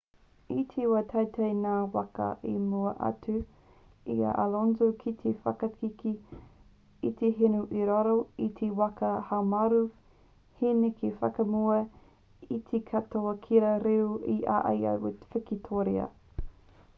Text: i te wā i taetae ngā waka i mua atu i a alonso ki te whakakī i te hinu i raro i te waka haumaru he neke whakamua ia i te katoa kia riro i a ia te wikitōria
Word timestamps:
i 0.53 0.61
te 0.69 0.85
wā 0.91 0.99
i 1.03 1.05
taetae 1.09 1.47
ngā 1.57 1.73
waka 1.95 2.29
i 2.51 2.53
mua 2.71 2.93
atu 3.09 3.35
i 4.13 4.15
a 4.29 4.31
alonso 4.45 4.87
ki 5.03 5.13
te 5.19 5.33
whakakī 5.45 6.13
i 7.11 7.13
te 7.21 7.29
hinu 7.43 7.61
i 7.83 7.87
raro 7.91 8.15
i 8.49 8.49
te 8.63 8.71
waka 8.81 9.11
haumaru 9.31 9.83
he 10.63 10.73
neke 10.81 11.13
whakamua 11.23 11.77
ia 11.85 12.57
i 12.61 12.61
te 12.75 12.83
katoa 12.93 13.35
kia 13.49 13.75
riro 13.89 14.19
i 14.41 14.43
a 14.59 14.59
ia 14.83 14.99
te 15.09 15.17
wikitōria 15.37 16.09